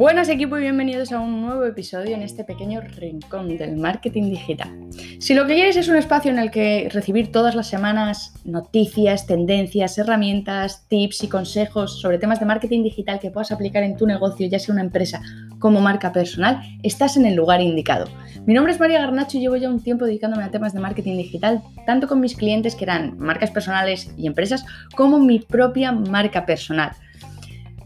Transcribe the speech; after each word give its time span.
Buenas 0.00 0.30
equipo 0.30 0.56
y 0.56 0.62
bienvenidos 0.62 1.12
a 1.12 1.20
un 1.20 1.42
nuevo 1.42 1.62
episodio 1.66 2.14
en 2.14 2.22
este 2.22 2.42
pequeño 2.42 2.80
rincón 2.80 3.58
del 3.58 3.76
marketing 3.76 4.30
digital. 4.30 4.70
Si 5.18 5.34
lo 5.34 5.46
que 5.46 5.52
quieres 5.52 5.76
es 5.76 5.88
un 5.88 5.96
espacio 5.96 6.30
en 6.30 6.38
el 6.38 6.50
que 6.50 6.88
recibir 6.90 7.30
todas 7.30 7.54
las 7.54 7.68
semanas 7.68 8.32
noticias, 8.46 9.26
tendencias, 9.26 9.98
herramientas, 9.98 10.86
tips 10.88 11.24
y 11.24 11.28
consejos 11.28 12.00
sobre 12.00 12.16
temas 12.16 12.40
de 12.40 12.46
marketing 12.46 12.82
digital 12.82 13.20
que 13.20 13.30
puedas 13.30 13.52
aplicar 13.52 13.82
en 13.82 13.98
tu 13.98 14.06
negocio, 14.06 14.48
ya 14.48 14.58
sea 14.58 14.72
una 14.72 14.80
empresa 14.80 15.20
como 15.58 15.82
marca 15.82 16.14
personal, 16.14 16.62
estás 16.82 17.18
en 17.18 17.26
el 17.26 17.34
lugar 17.34 17.60
indicado. 17.60 18.06
Mi 18.46 18.54
nombre 18.54 18.72
es 18.72 18.80
María 18.80 19.00
Garnacho 19.00 19.36
y 19.36 19.42
llevo 19.42 19.56
ya 19.56 19.68
un 19.68 19.82
tiempo 19.82 20.06
dedicándome 20.06 20.44
a 20.44 20.50
temas 20.50 20.72
de 20.72 20.80
marketing 20.80 21.18
digital, 21.18 21.62
tanto 21.84 22.08
con 22.08 22.20
mis 22.20 22.36
clientes 22.36 22.74
que 22.74 22.84
eran 22.84 23.18
marcas 23.18 23.50
personales 23.50 24.10
y 24.16 24.26
empresas, 24.26 24.64
como 24.96 25.18
mi 25.18 25.40
propia 25.40 25.92
marca 25.92 26.46
personal. 26.46 26.92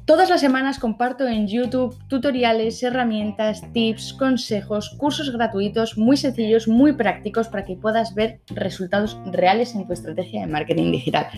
Todas 0.06 0.28
las 0.28 0.42
semanas 0.42 0.78
comparto 0.78 1.26
en 1.26 1.48
YouTube 1.48 1.96
tutoriales, 2.08 2.82
herramientas, 2.82 3.62
tips, 3.72 4.12
consejos, 4.12 4.90
cursos 4.98 5.32
gratuitos 5.32 5.96
muy 5.96 6.18
sencillos, 6.18 6.68
muy 6.68 6.92
prácticos 6.92 7.48
para 7.48 7.64
que 7.64 7.76
puedas 7.76 8.14
ver 8.14 8.42
resultados 8.48 9.18
reales 9.32 9.74
en 9.74 9.86
tu 9.86 9.95
estrategia 9.95 10.42
de 10.42 10.46
marketing 10.46 10.92
digital. 10.92 11.28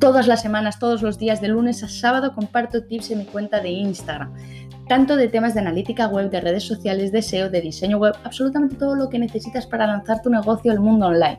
Todas 0.00 0.26
las 0.26 0.42
semanas, 0.42 0.80
todos 0.80 1.02
los 1.02 1.18
días, 1.20 1.40
de 1.40 1.46
lunes 1.46 1.84
a 1.84 1.88
sábado, 1.88 2.34
comparto 2.34 2.82
tips 2.82 3.12
en 3.12 3.18
mi 3.18 3.24
cuenta 3.26 3.60
de 3.60 3.70
Instagram. 3.70 4.34
Tanto 4.88 5.14
de 5.14 5.28
temas 5.28 5.54
de 5.54 5.60
analítica 5.60 6.08
web, 6.08 6.28
de 6.28 6.40
redes 6.40 6.64
sociales, 6.64 7.12
de 7.12 7.22
SEO, 7.22 7.48
de 7.48 7.60
diseño 7.60 7.98
web, 7.98 8.14
absolutamente 8.24 8.74
todo 8.74 8.96
lo 8.96 9.08
que 9.08 9.20
necesitas 9.20 9.68
para 9.68 9.86
lanzar 9.86 10.20
tu 10.20 10.30
negocio 10.30 10.72
al 10.72 10.80
mundo 10.80 11.06
online. 11.06 11.38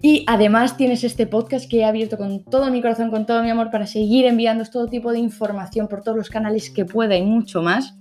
Y 0.00 0.24
además 0.28 0.76
tienes 0.76 1.02
este 1.02 1.26
podcast 1.26 1.68
que 1.68 1.78
he 1.78 1.84
abierto 1.84 2.16
con 2.16 2.44
todo 2.44 2.70
mi 2.70 2.80
corazón, 2.80 3.10
con 3.10 3.26
todo 3.26 3.42
mi 3.42 3.50
amor, 3.50 3.70
para 3.70 3.86
seguir 3.86 4.26
enviando 4.26 4.64
todo 4.64 4.86
tipo 4.86 5.12
de 5.12 5.18
información 5.18 5.88
por 5.88 6.02
todos 6.02 6.16
los 6.16 6.30
canales 6.30 6.70
que 6.70 6.84
pueda 6.84 7.16
y 7.16 7.22
mucho 7.22 7.62
más, 7.62 7.96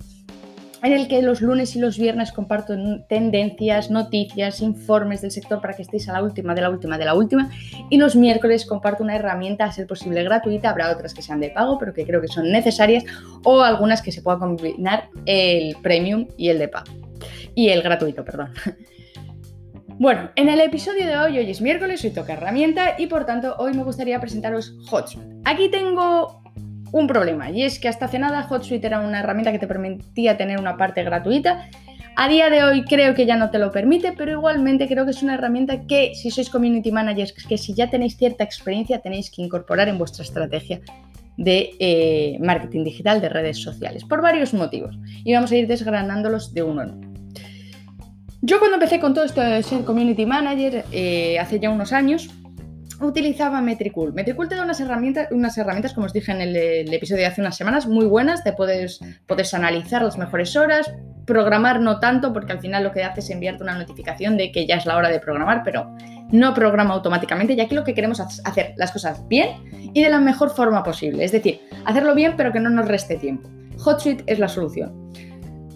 en 0.83 0.93
el 0.93 1.07
que 1.07 1.23
los 1.23 1.41
lunes 1.41 1.75
y 1.75 1.79
los 1.79 1.97
viernes 1.97 2.31
comparto 2.31 2.75
tendencias, 3.09 3.89
noticias, 3.89 4.61
informes 4.61 5.21
del 5.21 5.31
sector 5.31 5.59
para 5.59 5.73
que 5.73 5.81
estéis 5.81 6.07
a 6.07 6.13
la 6.13 6.21
última, 6.21 6.53
de 6.53 6.61
la 6.61 6.69
última, 6.69 6.99
de 6.99 7.05
la 7.05 7.15
última, 7.15 7.49
y 7.89 7.97
los 7.97 8.15
miércoles 8.15 8.67
comparto 8.67 9.03
una 9.03 9.15
herramienta 9.15 9.65
a 9.65 9.71
ser 9.71 9.87
posible 9.87 10.23
gratuita, 10.23 10.69
habrá 10.69 10.91
otras 10.91 11.15
que 11.15 11.23
sean 11.23 11.39
de 11.39 11.49
pago, 11.49 11.79
pero 11.79 11.95
que 11.95 12.05
creo 12.05 12.21
que 12.21 12.27
son 12.27 12.51
necesarias, 12.51 13.05
o 13.43 13.61
algunas 13.61 14.03
que 14.03 14.11
se 14.11 14.21
pueda 14.21 14.37
combinar 14.37 15.09
el 15.25 15.75
premium 15.81 16.27
y 16.37 16.49
el 16.49 16.59
de 16.59 16.67
pago, 16.67 16.91
y 17.55 17.69
el 17.69 17.81
gratuito, 17.81 18.23
perdón. 18.23 18.51
Bueno, 19.99 20.29
en 20.35 20.47
el 20.47 20.61
episodio 20.61 21.07
de 21.07 21.17
hoy, 21.17 21.39
hoy 21.39 21.49
es 21.49 21.59
miércoles, 21.59 22.03
hoy 22.03 22.11
toca 22.11 22.33
herramienta 22.33 22.93
y 22.99 23.07
por 23.07 23.25
tanto 23.25 23.55
hoy 23.57 23.73
me 23.73 23.83
gustaría 23.83 24.19
presentaros 24.19 24.75
HotSuite. 24.91 25.27
Aquí 25.43 25.69
tengo 25.71 26.43
un 26.91 27.07
problema 27.07 27.49
y 27.49 27.63
es 27.63 27.79
que 27.79 27.87
hasta 27.87 28.05
hace 28.05 28.19
nada 28.19 28.47
HotSuite 28.47 28.85
era 28.85 28.99
una 28.99 29.21
herramienta 29.21 29.51
que 29.51 29.57
te 29.57 29.65
permitía 29.65 30.37
tener 30.37 30.59
una 30.59 30.77
parte 30.77 31.03
gratuita. 31.03 31.67
A 32.15 32.29
día 32.29 32.51
de 32.51 32.63
hoy 32.63 32.83
creo 32.83 33.15
que 33.15 33.25
ya 33.25 33.37
no 33.37 33.49
te 33.49 33.57
lo 33.57 33.71
permite, 33.71 34.13
pero 34.15 34.33
igualmente 34.33 34.87
creo 34.87 35.03
que 35.03 35.11
es 35.11 35.23
una 35.23 35.33
herramienta 35.33 35.87
que 35.87 36.13
si 36.13 36.29
sois 36.29 36.51
community 36.51 36.91
managers, 36.91 37.33
que 37.33 37.57
si 37.57 37.73
ya 37.73 37.89
tenéis 37.89 38.17
cierta 38.17 38.43
experiencia 38.43 38.99
tenéis 38.99 39.31
que 39.31 39.41
incorporar 39.41 39.87
en 39.87 39.97
vuestra 39.97 40.23
estrategia 40.23 40.79
de 41.37 41.71
eh, 41.79 42.37
marketing 42.39 42.83
digital 42.83 43.19
de 43.19 43.29
redes 43.29 43.57
sociales, 43.57 44.03
por 44.03 44.21
varios 44.21 44.53
motivos. 44.53 44.95
Y 45.23 45.33
vamos 45.33 45.51
a 45.51 45.55
ir 45.55 45.67
desgranándolos 45.67 46.53
de 46.53 46.61
uno 46.61 46.83
en 46.83 46.89
uno. 46.91 47.06
Yo 48.47 48.59
cuando 48.59 48.75
empecé 48.75 49.01
con 49.01 49.13
todo 49.13 49.25
esto 49.25 49.41
de 49.41 49.61
ser 49.61 49.83
community 49.83 50.25
manager, 50.25 50.85
eh, 50.93 51.37
hace 51.37 51.59
ya 51.59 51.69
unos 51.69 51.91
años, 51.91 52.29
utilizaba 53.01 53.59
Metricool. 53.59 54.13
Metricool 54.13 54.47
te 54.47 54.55
da 54.55 54.63
unas 54.63 54.79
herramientas, 54.79 55.27
unas 55.31 55.57
herramientas, 55.57 55.93
como 55.93 56.05
os 56.05 56.13
dije 56.13 56.31
en 56.31 56.39
el, 56.39 56.55
episodio 56.93 57.23
de 57.23 57.25
hace 57.25 57.41
unas 57.41 57.57
semanas, 57.57 57.87
muy 57.87 58.05
buenas. 58.05 58.45
Te 58.45 58.53
puedes, 58.53 59.01
puedes 59.25 59.53
analizar 59.53 60.01
las 60.01 60.17
mejores 60.17 60.55
horas, 60.55 60.93
programar 61.25 61.81
no 61.81 61.99
tanto, 61.99 62.31
porque 62.31 62.53
al 62.53 62.61
final 62.61 62.85
lo 62.85 62.93
que 62.93 63.03
hace 63.03 63.19
es 63.19 63.29
enviarte 63.31 63.63
una 63.63 63.77
notificación 63.77 64.37
de 64.37 64.49
que 64.53 64.65
ya 64.65 64.75
es 64.75 64.85
la 64.85 64.95
hora 64.95 65.09
de 65.09 65.19
programar, 65.19 65.63
pero 65.65 65.93
no 66.31 66.53
programa 66.53 66.93
automáticamente, 66.93 67.51
y 67.51 67.59
aquí 67.59 67.75
lo 67.75 67.83
que 67.83 67.93
queremos 67.93 68.21
es 68.21 68.41
hacer 68.45 68.75
las 68.77 68.93
cosas 68.93 69.27
bien 69.27 69.91
y 69.93 70.01
de 70.01 70.09
la 70.09 70.21
mejor 70.21 70.51
forma 70.51 70.83
posible. 70.83 71.25
Es 71.25 71.33
decir, 71.33 71.59
hacerlo 71.83 72.15
bien, 72.15 72.35
pero 72.37 72.53
que 72.53 72.61
no 72.61 72.69
nos 72.69 72.87
reste 72.87 73.17
tiempo. 73.17 73.49
HotSuite 73.83 74.23
es 74.25 74.39
la 74.39 74.47
solución. 74.47 75.11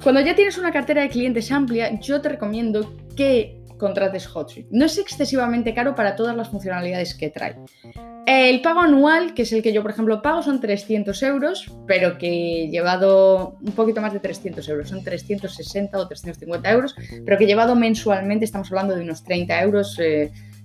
Cuando 0.04 0.22
ya 0.22 0.36
tienes 0.36 0.58
una 0.58 0.72
cartera 0.72 1.04
de 1.04 1.10
clientes 1.10 1.52
amplia, 1.52 2.00
yo 2.00 2.22
te 2.22 2.30
recomiendo 2.30 2.96
que 3.16 3.62
contrates 3.78 4.28
HotSuite. 4.28 4.70
No 4.72 4.86
es 4.86 4.98
excesivamente 4.98 5.74
caro 5.76 5.94
para 5.94 6.16
todas 6.16 6.36
las 6.36 6.50
funcionalidades 6.50 7.14
que 7.14 7.30
trae. 7.30 7.56
El 8.26 8.62
pago 8.62 8.80
anual, 8.80 9.34
que 9.36 9.44
es 9.44 9.54
el 9.54 9.62
que 9.62 9.74
yo, 9.74 9.82
por 9.84 9.92
ejemplo, 9.92 10.22
pago, 10.22 10.42
son 10.42 10.60
300 10.60 11.22
euros, 11.24 11.72
pero 11.88 12.18
que 12.18 12.70
llevado 12.72 13.58
un 13.62 13.74
poquito 13.74 14.02
más 14.02 14.14
de 14.14 14.20
300 14.20 14.68
euros, 14.70 14.90
son 14.90 15.04
360 15.04 15.98
o 15.98 16.08
350 16.08 16.72
euros, 16.72 16.96
pero 17.26 17.38
que 17.38 17.46
llevado 17.46 17.76
mensualmente 17.76 18.46
estamos 18.46 18.72
hablando 18.72 18.96
de 18.96 19.04
unos 19.04 19.24
30 19.24 19.62
euros, 19.62 19.96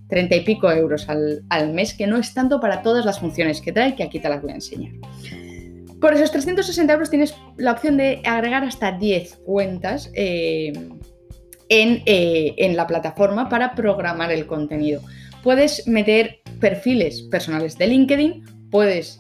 30 0.09 0.35
eh, 0.35 0.39
y 0.39 0.41
pico 0.45 0.71
euros 0.71 1.09
al, 1.09 1.43
al 1.51 1.73
mes, 1.73 1.95
que 1.95 2.07
no 2.07 2.17
es 2.19 2.33
tanto 2.33 2.61
para 2.61 2.83
todas 2.83 3.05
las 3.05 3.21
funciones 3.21 3.61
que 3.61 3.73
trae, 3.73 3.95
que 3.97 4.03
aquí 4.03 4.19
te 4.19 4.29
las 4.29 4.41
voy 4.41 4.53
a 4.53 4.55
enseñar. 4.57 4.93
Por 6.01 6.15
esos 6.15 6.31
360 6.31 6.93
euros 6.93 7.11
tienes 7.11 7.35
la 7.57 7.73
opción 7.73 7.97
de 7.97 8.21
agregar 8.25 8.65
hasta 8.65 8.93
10 8.93 9.37
cuentas 9.47 10.11
eh, 10.15 10.73
eh, 11.69 12.55
en, 12.59 12.77
la 12.77 12.87
plataforma 12.87 13.49
para 13.49 13.75
programar 13.75 14.31
el 14.31 14.47
contenido. 14.47 15.01
Puedes 15.43 15.87
meter 15.89 16.41
perfiles 16.61 17.23
personales 17.23 17.79
de 17.79 17.87
LinkedIn, 17.87 18.69
puedes 18.71 19.19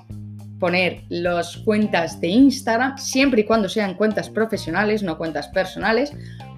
poner 0.60 1.02
las 1.08 1.56
cuentas 1.58 2.20
de 2.20 2.28
Instagram, 2.28 2.98
siempre 2.98 3.42
y 3.42 3.44
cuando 3.44 3.68
sean 3.68 3.94
cuentas 3.94 4.28
profesionales, 4.28 5.02
no 5.02 5.18
cuentas 5.18 5.48
personales. 5.48 6.12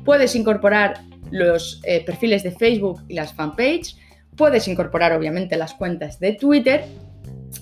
Puedes 0.05 0.35
incorporar 0.35 1.01
los 1.31 1.81
eh, 1.85 2.05
perfiles 2.05 2.43
de 2.43 2.53
Facebook 2.53 3.03
y 3.09 3.15
las 3.15 3.33
fanpages. 3.33 3.97
Puedes 4.37 4.69
incorporar 4.69 5.13
obviamente 5.13 5.57
las 5.57 5.75
cuentas 5.75 6.19
de 6.19 6.33
Twitter 6.33 6.85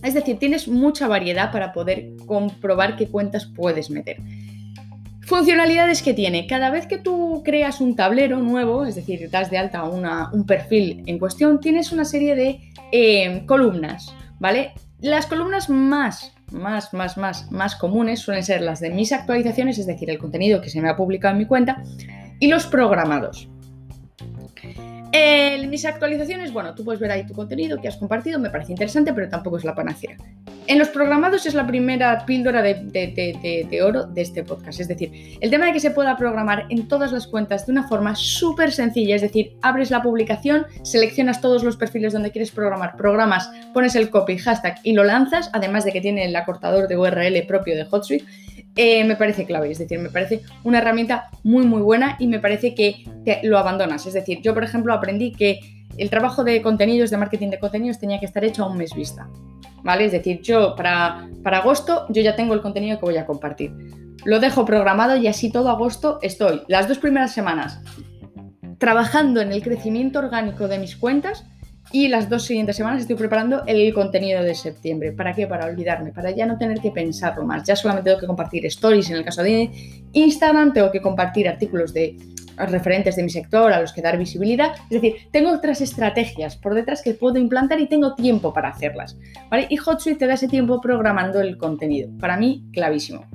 es 0.03 0.15
decir, 0.15 0.39
tienes 0.39 0.69
mucha 0.69 1.09
variedad 1.09 1.53
para 1.53 1.73
poder 1.73 2.17
comprobar 2.27 2.97
qué 2.97 3.09
cuentas 3.09 3.47
puedes 3.47 3.91
meter. 3.91 4.19
Funcionalidades 5.23 6.03
que 6.03 6.15
tiene. 6.15 6.47
Cada 6.47 6.71
vez 6.71 6.87
que 6.87 6.99
tú 6.99 7.43
creas 7.45 7.81
un 7.81 7.97
tablero 7.97 8.39
nuevo, 8.39 8.85
es 8.85 8.95
decir, 8.95 9.29
das 9.31 9.51
de 9.51 9.59
alta 9.59 9.83
un 9.85 10.47
perfil 10.47 11.03
en 11.07 11.19
cuestión, 11.19 11.61
tienes 11.61 11.91
una 11.91 12.05
serie 12.05 12.37
de 12.37 12.61
eh, 12.93 13.43
columnas, 13.47 14.15
¿vale? 14.39 14.73
Las 15.01 15.27
columnas 15.27 15.69
más, 15.69 16.33
más, 16.53 16.95
más, 16.95 17.17
más, 17.17 17.51
más 17.51 17.75
comunes 17.75 18.21
suelen 18.21 18.45
ser 18.45 18.63
las 18.63 18.79
de 18.79 18.91
mis 18.91 19.13
actualizaciones, 19.13 19.79
es 19.79 19.87
decir, 19.87 20.09
el 20.11 20.19
contenido 20.19 20.61
que 20.61 20.71
se 20.71 20.81
me 20.81 20.89
ha 20.89 20.97
publicado 20.97 21.33
en 21.33 21.39
mi 21.39 21.47
cuenta, 21.47 21.83
y 22.39 22.47
los 22.47 22.67
programados 22.67 23.49
mis 25.69 25.85
actualizaciones, 25.85 26.53
bueno, 26.53 26.75
tú 26.75 26.85
puedes 26.85 27.01
ver 27.01 27.11
ahí 27.11 27.27
tu 27.27 27.35
contenido 27.35 27.81
que 27.81 27.89
has 27.89 27.97
compartido, 27.97 28.39
me 28.39 28.51
parece 28.51 28.73
interesante, 28.73 29.13
pero 29.13 29.29
tampoco 29.29 29.57
es 29.59 29.65
la 29.65 29.75
panacea. 29.75 30.17
En 30.69 30.81
los 30.81 30.89
programados 30.89 31.47
es 31.47 31.55
la 31.55 31.67
primera 31.67 32.27
píldora 32.27 32.61
de, 32.61 33.83
oro 33.85 34.05
de 34.05 34.21
este 34.21 34.43
podcast. 34.43 34.81
Es 34.81 34.89
decir, 34.89 35.39
el 35.41 35.49
tema 35.49 35.67
de 35.67 35.73
que 35.73 35.79
se 35.79 35.93
pueda 35.93 36.17
programar 36.17 36.67
en 36.71 36.89
todas 36.89 37.13
las 37.13 37.29
cuentas 37.29 37.67
de 37.67 37.73
una 37.73 37.87
forma 37.87 38.17
súper 38.17 38.73
sencilla. 38.73 39.15
Es 39.15 39.23
decir, 39.23 39.53
abres 39.63 39.93
la 39.93 40.03
publicación, 40.03 40.67
seleccionas 40.83 41.41
todos 41.41 41.63
los 41.63 41.77
perfiles 41.77 42.13
donde 42.13 42.33
quieres 42.33 42.51
programar, 42.51 42.97
programas, 42.97 43.49
pones 43.73 43.95
el 43.95 44.11
copy, 44.11 44.39
hashtag 44.39 44.81
y 44.83 44.93
lo 44.93 45.05
lanzas, 45.05 45.51
además 45.53 45.85
de 45.85 45.93
que 45.93 46.01
tiene 46.01 46.25
el 46.25 46.35
acortador 46.35 46.89
de 46.89 46.97
URL 46.97 47.47
propio 47.47 47.77
de 47.77 47.87
HotSuite. 47.89 48.27
Eh, 48.77 49.05
me 49.05 49.17
parece 49.17 49.47
clave, 49.47 49.71
es 49.71 49.79
decir, 49.79 49.99
me 49.99 50.11
parece 50.11 50.43
una 50.63 50.79
herramienta 50.79 51.31
muy 51.43 51.65
muy 51.65 51.81
buena 51.81 52.17
y 52.19 52.27
me 52.27 52.41
parece 52.41 52.75
que 52.75 53.05
lo 53.43 53.59
abandonas. 53.59 54.07
Es 54.07 54.13
decir, 54.13 54.43
yo 54.43 54.53
por 54.53 54.65
ejemplo 54.65 54.93
aprendí 54.93 55.33
que 55.33 55.61
el 55.97 56.11
trabajo 56.11 56.45
de 56.45 56.61
contenidos, 56.61 57.11
de 57.11 57.17
marketing 57.17 57.49
de 57.49 57.59
contenidos 57.59 57.99
tenía 57.99 58.21
que 58.21 58.27
estar 58.27 58.45
hecho 58.45 58.65
a 58.65 58.71
un 58.71 58.77
mes 58.77 58.95
vista. 58.95 59.29
¿Vale? 59.83 60.05
Es 60.05 60.13
decir, 60.13 60.41
yo 60.43 60.75
para, 60.77 61.29
para 61.43 61.59
agosto 61.59 62.07
yo 62.11 62.21
ya 62.21 62.37
tengo 62.37 62.55
el 62.55 62.61
contenido 62.61 62.99
que 62.99 63.07
voy 63.07 63.17
a 63.17 63.25
compartir. 63.25 63.73
Lo 64.25 64.41
dejo 64.41 64.65
programado 64.65 65.17
y 65.17 65.27
así 65.27 65.51
todo 65.51 65.71
agosto 65.71 66.19
estoy 66.21 66.63
las 66.69 66.89
dos 66.89 66.99
primeras 66.99 67.33
semanas 67.33 67.81
trabajando 68.79 69.41
en 69.41 69.53
el 69.53 69.63
crecimiento 69.63 70.19
orgánico 70.19 70.69
de 70.69 70.79
mis 70.79 70.97
cuentas 70.97 71.47
y 71.93 72.09
las 72.09 72.29
dos 72.29 72.45
siguientes 72.45 72.77
semanas 72.77 73.03
estoy 73.03 73.17
preparando 73.17 73.63
el 73.67 73.93
contenido 73.95 74.43
de 74.43 74.55
septiembre. 74.55 75.13
¿Para 75.13 75.35
qué? 75.35 75.47
Para 75.47 75.67
olvidarme, 75.67 76.13
para 76.13 76.31
ya 76.31 76.47
no 76.47 76.59
tener 76.59 76.81
que 76.81 76.91
pensarlo 76.91 77.45
más. 77.45 77.65
Ya 77.65 77.77
solamente 77.77 78.11
tengo 78.11 78.21
que 78.21 78.27
compartir 78.27 78.67
stories 78.67 79.11
en 79.11 79.17
el 79.17 79.25
caso 79.25 79.43
de 79.43 79.71
Instagram, 80.13 80.73
tengo 80.73 80.91
que 80.91 81.01
compartir 81.01 81.49
artículos 81.49 81.93
de 81.95 82.17
referentes 82.57 83.17
de 83.17 83.23
mi 83.23 83.31
sector 83.31 83.73
a 83.73 83.81
los 83.81 83.93
que 83.93 84.03
dar 84.03 84.19
visibilidad. 84.19 84.73
Es 84.91 85.01
decir, 85.03 85.29
tengo 85.31 85.53
otras 85.53 85.81
estrategias 85.81 86.57
por 86.57 86.75
detrás 86.75 87.03
que 87.03 87.15
puedo 87.15 87.39
implantar 87.39 87.81
y 87.81 87.87
tengo 87.87 88.15
tiempo 88.15 88.53
para 88.53 88.71
hacerlas. 88.71 89.17
Y 89.69 89.77
HotSuite 89.77 90.19
te 90.19 90.27
da 90.27 90.35
ese 90.35 90.49
tiempo 90.49 90.81
programando 90.81 91.41
el 91.41 91.57
contenido. 91.57 92.11
Para 92.19 92.37
mí, 92.37 92.65
clavísimo. 92.73 93.27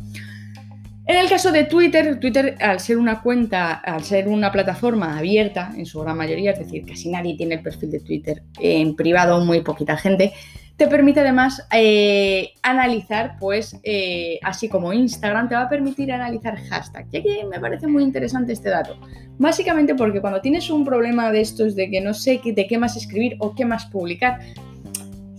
En 1.12 1.18
el 1.18 1.28
caso 1.28 1.52
de 1.52 1.66
Twitter, 1.66 2.22
Twitter 2.22 2.56
al 2.62 2.80
ser 2.80 2.98
una 2.98 3.22
cuenta, 3.22 3.74
al 3.74 4.02
ser 4.02 4.30
una 4.30 4.50
plataforma 4.50 5.18
abierta 5.18 5.74
en 5.76 5.86
su 5.86 6.00
gran 6.00 6.16
mayoría, 6.16 6.52
es 6.52 6.60
decir, 6.60 6.86
casi 6.86 7.10
nadie 7.10 7.36
tiene 7.36 7.56
el 7.56 7.62
perfil 7.62 7.92
de 7.92 8.00
Twitter 8.00 8.44
en 8.62 8.96
privado, 8.96 9.44
muy 9.44 9.60
poquita 9.60 9.98
gente, 9.98 10.32
te 10.78 10.88
permite 10.88 11.20
además 11.20 11.68
eh, 11.74 12.54
analizar, 12.64 13.36
pues, 13.42 13.78
eh, 13.84 14.40
así 14.42 14.70
como 14.70 14.94
Instagram 14.94 15.50
te 15.50 15.56
va 15.56 15.64
a 15.64 15.70
permitir 15.70 16.14
analizar 16.14 16.56
hashtags. 16.56 17.14
Y 17.14 17.18
aquí 17.18 17.30
me 17.52 17.60
parece 17.60 17.88
muy 17.88 18.04
interesante 18.04 18.54
este 18.54 18.70
dato. 18.70 18.98
Básicamente 19.38 19.96
porque 19.96 20.22
cuando 20.22 20.40
tienes 20.40 20.70
un 20.70 20.86
problema 20.86 21.30
de 21.30 21.42
estos 21.42 21.76
de 21.76 21.90
que 21.90 22.00
no 22.00 22.14
sé 22.14 22.40
de 22.42 22.68
qué 22.68 22.78
más 22.78 22.96
escribir 22.96 23.36
o 23.40 23.54
qué 23.54 23.66
más 23.66 23.86
publicar, 23.88 24.40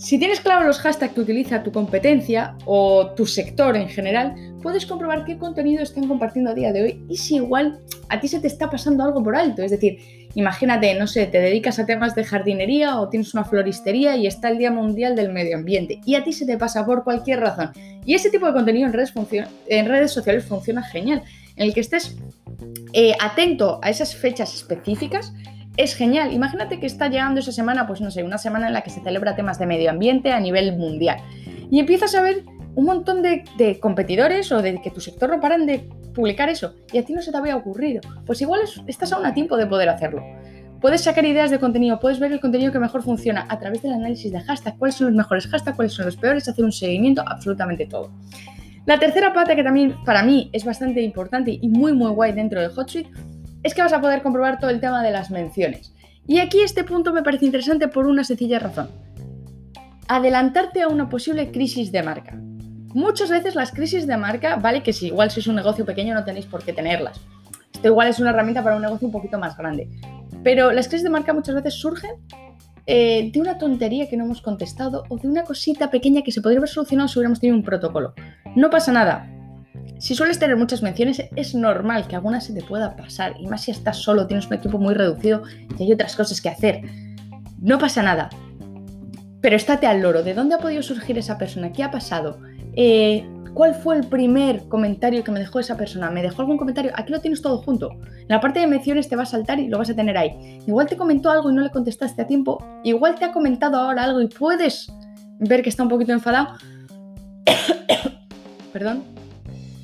si 0.02 0.18
tienes 0.18 0.40
claro 0.40 0.66
los 0.66 0.80
hashtags 0.80 1.14
que 1.14 1.20
utiliza 1.20 1.62
tu 1.62 1.70
competencia 1.70 2.56
o 2.64 3.12
tu 3.14 3.24
sector 3.24 3.76
en 3.76 3.88
general, 3.88 4.34
puedes 4.60 4.84
comprobar 4.84 5.24
qué 5.24 5.38
contenido 5.38 5.80
están 5.80 6.08
compartiendo 6.08 6.50
a 6.50 6.54
día 6.54 6.72
de 6.72 6.82
hoy 6.82 7.04
y 7.08 7.16
si 7.16 7.36
igual 7.36 7.78
a 8.08 8.18
ti 8.18 8.26
se 8.26 8.40
te 8.40 8.48
está 8.48 8.68
pasando 8.68 9.04
algo 9.04 9.22
por 9.22 9.36
alto. 9.36 9.62
Es 9.62 9.70
decir, 9.70 10.28
imagínate, 10.34 10.92
no 10.96 11.06
sé, 11.06 11.26
te 11.26 11.38
dedicas 11.38 11.78
a 11.78 11.86
temas 11.86 12.16
de 12.16 12.24
jardinería 12.24 12.98
o 12.98 13.08
tienes 13.10 13.32
una 13.32 13.44
floristería 13.44 14.16
y 14.16 14.26
está 14.26 14.48
el 14.48 14.58
Día 14.58 14.72
Mundial 14.72 15.14
del 15.14 15.32
Medio 15.32 15.56
Ambiente 15.56 16.00
y 16.04 16.16
a 16.16 16.24
ti 16.24 16.32
se 16.32 16.46
te 16.46 16.58
pasa 16.58 16.84
por 16.84 17.04
cualquier 17.04 17.38
razón. 17.38 17.70
Y 18.04 18.14
ese 18.14 18.28
tipo 18.28 18.46
de 18.46 18.54
contenido 18.54 18.88
en 18.88 18.92
redes, 18.92 20.10
sociales 20.10 20.44
funciona 20.44 20.82
genial, 20.82 21.22
en 21.54 21.68
el 21.68 21.72
que 21.72 21.80
estés 21.80 22.16
eh, 22.92 23.14
atento 23.20 23.78
a 23.84 23.90
esas 23.90 24.16
fechas 24.16 24.52
específicas 24.52 25.32
es 25.76 25.94
genial. 25.94 26.32
Imagínate 26.32 26.78
que 26.80 26.86
está 26.86 27.08
llegando 27.08 27.40
esa 27.40 27.52
semana, 27.52 27.86
pues 27.86 28.00
no 28.00 28.10
sé, 28.10 28.22
una 28.22 28.38
semana 28.38 28.68
en 28.68 28.74
la 28.74 28.82
que 28.82 28.90
se 28.90 29.00
celebra 29.00 29.34
temas 29.34 29.58
de 29.58 29.66
medio 29.66 29.90
ambiente 29.90 30.32
a 30.32 30.40
nivel 30.40 30.76
mundial. 30.76 31.18
Y 31.70 31.78
empiezas 31.78 32.14
a 32.14 32.22
ver 32.22 32.44
un 32.74 32.84
montón 32.84 33.22
de, 33.22 33.78
competidores 33.80 34.50
o 34.52 34.62
de 34.62 34.80
que 34.80 34.90
tu 34.90 35.00
sector 35.00 35.30
no 35.30 35.40
paran 35.40 35.66
de 35.66 35.88
publicar 36.14 36.48
eso 36.48 36.74
y 36.92 36.98
a 36.98 37.04
ti 37.04 37.14
no 37.14 37.22
se 37.22 37.30
te 37.30 37.36
había 37.36 37.56
ocurrido. 37.56 38.00
Pues 38.26 38.40
igual 38.40 38.60
estás 38.86 39.12
aún 39.12 39.26
a 39.26 39.34
tiempo 39.34 39.56
de 39.56 39.66
poder 39.66 39.88
hacerlo. 39.88 40.22
Puedes 40.80 41.02
sacar 41.02 41.24
ideas 41.24 41.50
de 41.50 41.60
contenido, 41.60 42.00
puedes 42.00 42.18
ver 42.18 42.32
el 42.32 42.40
contenido 42.40 42.72
que 42.72 42.80
mejor 42.80 43.02
funciona 43.02 43.46
a 43.48 43.58
través 43.58 43.82
del 43.82 43.92
análisis 43.92 44.32
de 44.32 44.40
hashtag, 44.40 44.76
cuáles 44.78 44.96
son 44.96 45.08
los 45.08 45.16
mejores 45.16 45.46
hashtags, 45.46 45.76
cuáles 45.76 45.92
son 45.92 46.06
los 46.06 46.16
peores, 46.16 46.48
hacer 46.48 46.64
un 46.64 46.72
seguimiento, 46.72 47.22
absolutamente 47.24 47.86
todo. 47.86 48.10
La 48.84 48.98
tercera 48.98 49.32
pata 49.32 49.54
que 49.54 49.62
también 49.62 49.94
para 50.04 50.24
mí 50.24 50.50
es 50.52 50.64
bastante 50.64 51.00
importante 51.02 51.56
y 51.60 51.68
muy 51.68 51.92
muy 51.92 52.10
guay 52.10 52.32
dentro 52.32 52.60
de 52.60 52.66
HotSuite 52.66 53.10
es 53.62 53.74
que 53.74 53.82
vas 53.82 53.92
a 53.92 54.00
poder 54.00 54.22
comprobar 54.22 54.58
todo 54.58 54.70
el 54.70 54.80
tema 54.80 55.02
de 55.02 55.10
las 55.10 55.30
menciones. 55.30 55.94
Y 56.26 56.38
aquí 56.38 56.60
este 56.60 56.84
punto 56.84 57.12
me 57.12 57.22
parece 57.22 57.46
interesante 57.46 57.88
por 57.88 58.06
una 58.06 58.24
sencilla 58.24 58.58
razón. 58.58 58.90
Adelantarte 60.08 60.82
a 60.82 60.88
una 60.88 61.08
posible 61.08 61.50
crisis 61.50 61.90
de 61.90 62.02
marca. 62.02 62.38
Muchas 62.94 63.30
veces 63.30 63.54
las 63.54 63.72
crisis 63.72 64.06
de 64.06 64.16
marca, 64.16 64.56
vale 64.56 64.82
que 64.82 64.92
si 64.92 65.06
igual 65.06 65.30
sois 65.30 65.46
un 65.46 65.56
negocio 65.56 65.84
pequeño 65.84 66.14
no 66.14 66.24
tenéis 66.24 66.46
por 66.46 66.62
qué 66.62 66.72
tenerlas. 66.72 67.20
Esto 67.72 67.88
igual 67.88 68.08
es 68.08 68.20
una 68.20 68.30
herramienta 68.30 68.62
para 68.62 68.76
un 68.76 68.82
negocio 68.82 69.06
un 69.06 69.12
poquito 69.12 69.38
más 69.38 69.56
grande. 69.56 69.88
Pero 70.44 70.72
las 70.72 70.88
crisis 70.88 71.04
de 71.04 71.10
marca 71.10 71.32
muchas 71.32 71.54
veces 71.54 71.74
surgen 71.74 72.10
eh, 72.86 73.30
de 73.32 73.40
una 73.40 73.58
tontería 73.58 74.08
que 74.08 74.16
no 74.16 74.24
hemos 74.24 74.42
contestado 74.42 75.04
o 75.08 75.16
de 75.16 75.28
una 75.28 75.44
cosita 75.44 75.90
pequeña 75.90 76.22
que 76.22 76.32
se 76.32 76.42
podría 76.42 76.58
haber 76.58 76.68
solucionado 76.68 77.08
si 77.08 77.18
hubiéramos 77.18 77.40
tenido 77.40 77.56
un 77.56 77.64
protocolo. 77.64 78.12
No 78.54 78.70
pasa 78.70 78.92
nada, 78.92 79.31
si 80.02 80.16
sueles 80.16 80.40
tener 80.40 80.56
muchas 80.56 80.82
menciones, 80.82 81.22
es 81.36 81.54
normal 81.54 82.08
que 82.08 82.16
alguna 82.16 82.40
se 82.40 82.52
te 82.52 82.60
pueda 82.60 82.96
pasar, 82.96 83.36
y 83.38 83.46
más 83.46 83.62
si 83.62 83.70
estás 83.70 83.98
solo, 83.98 84.26
tienes 84.26 84.48
un 84.48 84.54
equipo 84.54 84.76
muy 84.76 84.94
reducido 84.94 85.44
y 85.78 85.84
hay 85.84 85.92
otras 85.92 86.16
cosas 86.16 86.40
que 86.40 86.48
hacer. 86.48 86.80
No 87.60 87.78
pasa 87.78 88.02
nada. 88.02 88.28
Pero 89.40 89.54
estate 89.54 89.86
al 89.86 90.02
loro. 90.02 90.24
¿De 90.24 90.34
dónde 90.34 90.56
ha 90.56 90.58
podido 90.58 90.82
surgir 90.82 91.18
esa 91.18 91.38
persona? 91.38 91.72
¿Qué 91.72 91.84
ha 91.84 91.92
pasado? 91.92 92.40
Eh, 92.74 93.24
¿Cuál 93.54 93.76
fue 93.76 93.94
el 93.94 94.04
primer 94.08 94.66
comentario 94.66 95.22
que 95.22 95.30
me 95.30 95.38
dejó 95.38 95.60
esa 95.60 95.76
persona? 95.76 96.10
¿Me 96.10 96.22
dejó 96.22 96.42
algún 96.42 96.58
comentario? 96.58 96.90
Aquí 96.96 97.12
lo 97.12 97.20
tienes 97.20 97.40
todo 97.40 97.58
junto. 97.58 97.92
En 97.92 98.26
la 98.26 98.40
parte 98.40 98.58
de 98.58 98.66
menciones 98.66 99.08
te 99.08 99.14
va 99.14 99.22
a 99.22 99.26
saltar 99.26 99.60
y 99.60 99.68
lo 99.68 99.78
vas 99.78 99.90
a 99.90 99.94
tener 99.94 100.18
ahí. 100.18 100.58
Igual 100.66 100.88
te 100.88 100.96
comentó 100.96 101.30
algo 101.30 101.48
y 101.48 101.54
no 101.54 101.62
le 101.62 101.70
contestaste 101.70 102.22
a 102.22 102.26
tiempo. 102.26 102.58
Igual 102.82 103.14
te 103.14 103.26
ha 103.26 103.30
comentado 103.30 103.76
ahora 103.76 104.02
algo 104.02 104.20
y 104.20 104.26
puedes 104.26 104.92
ver 105.38 105.62
que 105.62 105.68
está 105.68 105.84
un 105.84 105.90
poquito 105.90 106.10
enfadado. 106.10 106.56
Perdón 108.72 109.21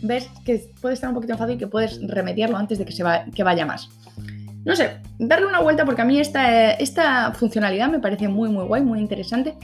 ves 0.03 0.29
que 0.45 0.71
puede 0.81 0.95
estar 0.95 1.09
un 1.09 1.15
poquito 1.15 1.33
enfadado 1.33 1.55
y 1.55 1.59
que 1.59 1.67
puedes 1.67 2.01
remediarlo 2.07 2.57
antes 2.57 2.79
de 2.79 2.85
que, 2.85 2.93
se 2.93 3.03
vaya 3.03 3.67
más. 3.67 3.89
No 4.65 4.77
sé, 4.77 4.99
darle 5.19 5.47
una 5.47 5.61
vuelta 5.61 5.85
porque 5.85 6.03
a 6.03 6.05
mí 6.05 6.19
esta, 6.19 6.73
esta 6.73 7.33
funcionalidad 7.33 7.89
me 7.89 8.01
parece 8.01 8.29
muy, 8.29 8.49
muy 8.51 8.67
guay, 8.67 8.83
muy 8.83 9.01
interesante 9.01 9.55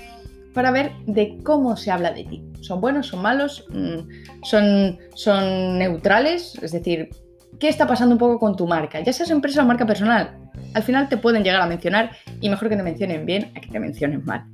para 0.54 0.70
ver 0.70 0.92
de 1.06 1.38
cómo 1.42 1.76
se 1.76 1.90
habla 1.90 2.12
de 2.12 2.25
ti. 2.25 2.44
¿Son 2.60 2.81
buenos? 2.81 3.08
¿Son 3.08 3.20
malos? 3.20 3.66
Mm, 3.70 4.44
¿Son, 4.44 4.98
son 5.14 5.78
neutrales? 5.78 6.54
Es 6.62 6.72
decir, 6.72 7.10
¿qué 7.58 7.69
está 7.69 7.86
pasando 7.86 8.14
un 8.14 8.19
poco 8.19 8.38
con 8.38 8.56
tu 8.56 8.66
marca? 8.66 9.00
Ya 9.00 9.12
seas 9.12 9.31
empresa 9.31 9.62
o 9.62 9.66
marca 9.66 9.84
personal, 9.84 10.38
al 10.75 10.82
final 10.82 11.08
te 11.08 11.16
pueden 11.16 11.42
llegar 11.42 11.60
a 11.60 11.66
mencionar 11.66 12.12
y 12.40 12.48
mejor 12.48 12.69
que 12.69 12.76
te 12.76 12.82
mencionen 12.82 13.26
bien 13.26 13.52
a 13.56 13.60
que 13.60 13.69
te 13.69 13.81
mencionen 13.81 14.25
mal. 14.25 14.44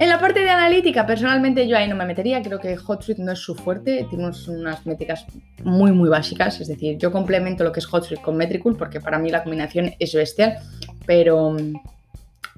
En 0.00 0.08
la 0.08 0.18
parte 0.18 0.40
de 0.40 0.48
analítica, 0.48 1.04
personalmente 1.04 1.68
yo 1.68 1.76
ahí 1.76 1.86
no 1.86 1.94
me 1.94 2.06
metería, 2.06 2.40
creo 2.40 2.58
que 2.58 2.74
HotSuite 2.74 3.22
no 3.22 3.32
es 3.32 3.38
su 3.38 3.54
fuerte, 3.54 4.06
tiene 4.08 4.30
unas 4.48 4.86
métricas 4.86 5.26
muy 5.62 5.92
muy 5.92 6.08
básicas, 6.08 6.58
es 6.58 6.68
decir, 6.68 6.96
yo 6.96 7.12
complemento 7.12 7.64
lo 7.64 7.70
que 7.70 7.80
es 7.80 7.86
HotSuite 7.86 8.22
con 8.22 8.38
Metricool 8.38 8.78
porque 8.78 8.98
para 8.98 9.18
mí 9.18 9.28
la 9.28 9.42
combinación 9.42 9.92
es 9.98 10.14
bestial, 10.14 10.56
pero, 11.04 11.54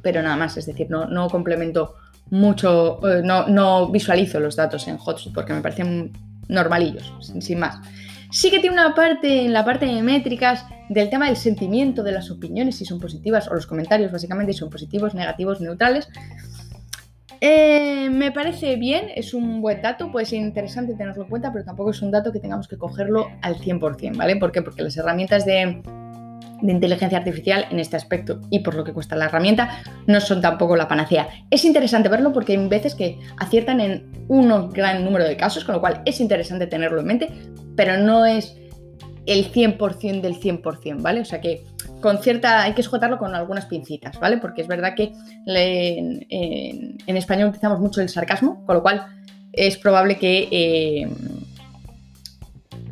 pero 0.03 0.23
nada 0.23 0.37
más, 0.37 0.57
es 0.57 0.67
decir, 0.67 0.87
no, 0.89 1.07
no 1.07 1.29
complemento 1.29 1.97
mucho, 2.31 3.01
eh, 3.11 3.23
no, 3.25 3.49
no 3.49 3.89
visualizo 3.89 4.39
los 4.39 4.55
datos 4.55 4.87
en 4.87 4.99
HotSuite 5.01 5.35
porque 5.35 5.53
me 5.53 5.63
parecen 5.63 6.13
normalillos, 6.47 7.13
sin 7.41 7.59
más. 7.59 7.81
Sí 8.31 8.53
que 8.53 8.61
tiene 8.61 8.77
una 8.77 8.95
parte 8.95 9.45
en 9.45 9.53
la 9.53 9.65
parte 9.65 9.85
de 9.85 10.01
métricas 10.01 10.65
del 10.89 11.11
tema 11.11 11.27
del 11.27 11.37
sentimiento 11.37 12.03
de 12.03 12.13
las 12.13 12.31
opiniones, 12.31 12.77
si 12.77 12.85
son 12.85 13.01
positivas, 13.01 13.49
o 13.49 13.55
los 13.55 13.67
comentarios 13.67 14.13
básicamente, 14.13 14.53
si 14.53 14.61
son 14.61 14.71
positivos, 14.71 15.15
negativos, 15.15 15.61
neutrales. 15.61 16.09
Eh, 17.41 18.09
me 18.11 18.31
parece 18.31 18.77
bien, 18.77 19.07
es 19.15 19.35
un 19.35 19.61
buen 19.61 19.83
dato, 19.83 20.13
puede 20.13 20.27
ser 20.27 20.39
interesante 20.39 20.95
tenerlo 20.95 21.25
en 21.25 21.29
cuenta, 21.29 21.53
pero 21.53 21.65
tampoco 21.65 21.91
es 21.91 22.03
un 22.03 22.11
dato 22.11 22.33
que 22.33 22.39
tengamos 22.39 22.69
que 22.69 22.77
cogerlo 22.77 23.29
al 23.43 23.57
100%, 23.57 24.17
¿vale? 24.17 24.37
¿Por 24.37 24.53
qué? 24.53 24.63
Porque 24.63 24.83
las 24.83 24.97
herramientas 24.97 25.45
de, 25.45 25.83
inteligencia 26.63 27.19
artificial 27.19 27.67
en 27.71 27.81
este 27.81 27.97
aspecto 27.97 28.41
y 28.49 28.61
por 28.61 28.77
lo 28.77 28.85
que 28.85 28.93
cuesta 28.93 29.17
la 29.17 29.25
herramienta 29.25 29.83
no 30.07 30.21
son 30.21 30.41
tampoco 30.41 30.77
la 30.77 30.87
panacea. 30.87 31.29
Es 31.51 31.65
interesante 31.65 32.09
verlo 32.09 32.33
porque 32.33 32.53
hay 32.53 32.69
veces 32.69 32.95
que 32.95 33.19
aciertan 33.39 33.81
en 33.81 34.13
un 34.29 34.71
gran 34.71 35.05
número 35.05 35.25
de 35.25 35.37
casos, 35.37 35.65
con 35.65 35.75
lo 35.75 35.81
cual 35.81 36.03
es 36.05 36.21
interesante 36.21 36.69
tenerlo 36.69 37.01
en 37.01 37.07
mente, 37.07 37.29
pero 37.75 37.99
no 37.99 38.25
es 38.25 38.57
el 39.27 39.51
100% 39.51 40.21
del 40.21 40.39
100%, 40.39 41.03
¿vale? 41.03 41.21
O 41.21 41.25
sea 41.25 41.41
que 41.41 41.65
con 42.03 42.19
cierta, 42.19 42.63
hay 42.63 42.75
que 42.75 42.83
sujetarlo 42.83 43.17
con 43.17 43.35
algunas 43.35 43.65
pincitas, 43.65 44.21
¿vale? 44.21 44.37
Porque 44.37 44.61
es 44.61 44.69
verdad 44.69 44.95
que 44.95 45.15
en, 45.47 47.17
español 47.17 47.49
utilizamos 47.49 47.81
mucho 47.81 48.03
el 48.03 48.11
sarcasmo, 48.11 48.65
con 48.67 48.77
lo 48.77 48.83
cual 48.83 49.07
es 49.53 49.79
probable 49.79 50.19
que 50.19 50.49
eh, 50.51 51.09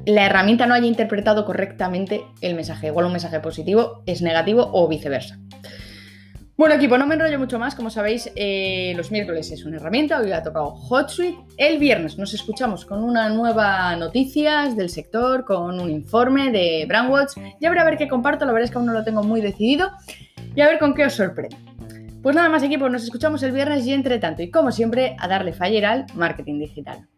la 0.07 0.25
herramienta 0.25 0.67
no 0.67 0.75
haya 0.75 0.87
interpretado 0.87 1.45
correctamente 1.45 2.23
el 2.41 2.55
mensaje. 2.55 2.87
Igual 2.87 3.07
un 3.07 3.13
mensaje 3.13 3.41
positivo 3.41 4.03
es 4.07 4.23
negativo 4.23 4.71
o 4.73 4.89
viceversa. 4.89 5.39
Bueno 6.61 6.75
equipo, 6.75 6.99
no 6.99 7.07
me 7.07 7.15
enrollo 7.15 7.39
mucho 7.39 7.59
más, 7.59 7.75
como 7.75 7.89
sabéis 7.89 8.31
eh, 8.37 8.93
los 8.95 9.11
miércoles 9.11 9.51
es 9.51 9.65
una 9.65 9.79
herramienta, 9.79 10.21
hoy 10.21 10.31
ha 10.33 10.43
tocado 10.43 10.75
HotSuite, 10.75 11.39
el 11.57 11.79
viernes 11.79 12.19
nos 12.19 12.35
escuchamos 12.35 12.85
con 12.85 13.03
una 13.03 13.31
nueva 13.31 13.97
noticias 13.97 14.77
del 14.77 14.91
sector, 14.91 15.47
con 15.47 15.81
un 15.81 15.91
informe 15.91 16.51
de 16.51 16.85
Brandwatch, 16.87 17.39
y 17.59 17.65
a 17.65 17.71
ver 17.71 17.79
a 17.79 17.85
ver 17.85 17.97
qué 17.97 18.09
comparto, 18.09 18.45
la 18.45 18.53
verdad 18.53 18.67
es 18.67 18.71
que 18.73 18.77
aún 18.77 18.89
no 18.89 18.93
lo 18.93 19.03
tengo 19.05 19.23
muy 19.23 19.41
decidido, 19.41 19.91
y 20.55 20.61
a 20.61 20.67
ver 20.67 20.79
con 20.79 20.93
qué 20.93 21.07
os 21.07 21.15
sorprende. 21.15 21.57
Pues 22.23 22.37
nada 22.37 22.51
más 22.51 22.63
equipo, 22.63 22.91
nos 22.91 23.05
escuchamos 23.05 23.43
el 23.43 23.53
viernes 23.53 23.87
y 23.87 23.95
entre 23.95 24.19
tanto, 24.19 24.43
y 24.43 24.51
como 24.51 24.71
siempre, 24.71 25.17
a 25.19 25.29
darle 25.29 25.55
faller 25.55 25.87
al 25.87 26.07
marketing 26.15 26.59
digital. 26.59 27.09